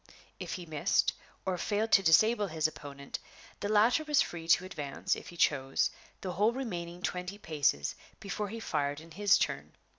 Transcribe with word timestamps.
If 0.39 0.53
he 0.53 0.65
missed, 0.65 1.13
or 1.45 1.59
failed 1.59 1.91
to 1.91 2.01
disable 2.01 2.47
his 2.47 2.67
opponent, 2.67 3.19
the 3.59 3.69
latter 3.69 4.03
was 4.03 4.19
free 4.19 4.47
to 4.47 4.65
advance, 4.65 5.15
if 5.15 5.27
he 5.29 5.37
chose, 5.37 5.91
the 6.21 6.31
whole 6.31 6.53
remaining 6.53 7.03
twenty 7.03 7.37
paces 7.37 7.93
before 8.19 8.49
he 8.49 8.59
fired 8.59 8.99
in 8.99 9.11
his 9.11 9.37
turn. 9.37 9.73